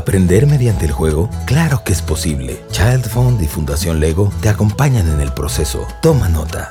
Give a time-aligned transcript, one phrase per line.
[0.00, 1.28] ¿Aprender mediante el juego?
[1.44, 2.64] Claro que es posible.
[2.70, 5.86] Child Fund y Fundación Lego te acompañan en el proceso.
[6.00, 6.70] Toma nota.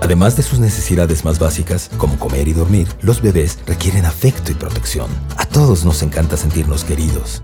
[0.00, 4.54] Además de sus necesidades más básicas, como comer y dormir, los bebés requieren afecto y
[4.54, 5.10] protección.
[5.36, 7.42] A todos nos encanta sentirnos queridos.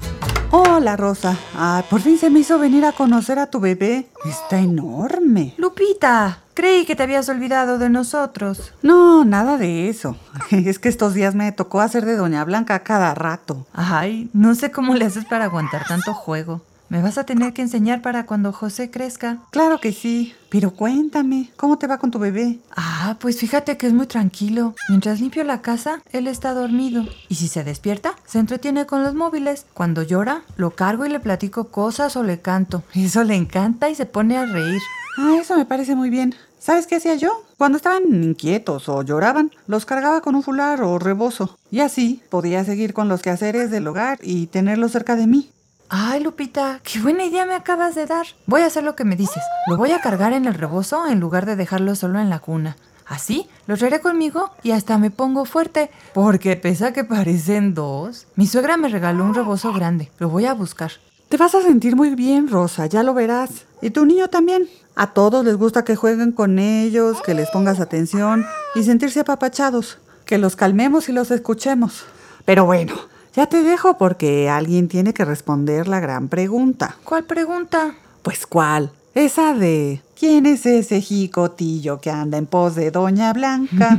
[0.51, 1.37] Hola, Rosa.
[1.55, 4.09] Ah, por fin se me hizo venir a conocer a tu bebé.
[4.25, 5.55] Está enorme.
[5.59, 8.73] Lupita, creí que te habías olvidado de nosotros.
[8.83, 10.17] No, nada de eso.
[10.51, 13.67] Es que estos días me tocó hacer de Doña Blanca cada rato.
[13.73, 16.61] Ay, no sé cómo le haces para aguantar tanto juego.
[16.89, 19.39] Me vas a tener que enseñar para cuando José crezca.
[19.51, 20.35] Claro que sí.
[20.51, 22.61] Pero cuéntame, ¿cómo te va con tu bebé?
[22.77, 24.75] Ah, pues fíjate que es muy tranquilo.
[24.89, 27.05] Mientras limpio la casa, él está dormido.
[27.29, 29.67] Y si se despierta, se entretiene con los móviles.
[29.75, 32.85] Cuando llora, lo cargo y le platico cosas o le canto.
[32.95, 34.81] Eso le encanta y se pone a reír.
[35.19, 36.35] Ah, eso me parece muy bien.
[36.59, 37.45] ¿Sabes qué hacía yo?
[37.59, 41.57] Cuando estaban inquietos o lloraban, los cargaba con un fular o rebozo.
[41.71, 45.51] Y así podía seguir con los quehaceres del hogar y tenerlos cerca de mí.
[45.89, 48.27] Ay, Lupita, qué buena idea me acabas de dar.
[48.47, 49.43] Voy a hacer lo que me dices.
[49.69, 52.77] Lo voy a cargar en el rebozo en lugar de dejarlo solo en la cuna.
[53.07, 58.27] Así lo traeré conmigo y hasta me pongo fuerte, porque pesa que parecen dos.
[58.35, 60.11] Mi suegra me regaló un rebozo grande.
[60.19, 60.91] Lo voy a buscar.
[61.29, 63.67] Te vas a sentir muy bien, Rosa, ya lo verás.
[63.81, 64.69] Y tu niño también.
[64.97, 69.99] A todos les gusta que jueguen con ellos, que les pongas atención y sentirse apapachados.
[70.25, 72.05] Que los calmemos y los escuchemos.
[72.45, 72.95] Pero bueno,
[73.37, 76.97] ya te dejo porque alguien tiene que responder la gran pregunta.
[77.05, 77.95] ¿Cuál pregunta?
[78.23, 78.91] Pues cuál.
[79.15, 83.99] Esa de ¿quién es ese jicotillo que anda en pos de Doña Blanca?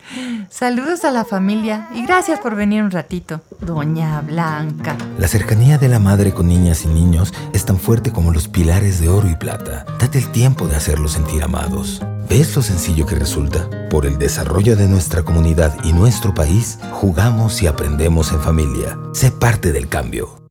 [0.50, 4.96] Saludos a la familia y gracias por venir un ratito, Doña Blanca.
[5.18, 9.00] La cercanía de la madre con niñas y niños es tan fuerte como los pilares
[9.00, 9.84] de oro y plata.
[10.00, 12.00] Date el tiempo de hacerlos sentir amados.
[12.28, 13.70] ¿Ves lo sencillo que resulta?
[13.88, 18.98] Por el desarrollo de nuestra comunidad y nuestro país, jugamos y aprendemos en familia.
[19.14, 20.47] Sé parte del cambio.